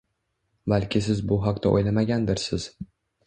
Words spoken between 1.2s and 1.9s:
bu haqda